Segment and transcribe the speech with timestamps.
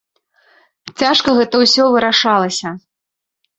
[1.01, 2.67] Цяжка гэта ўсё вырашалася.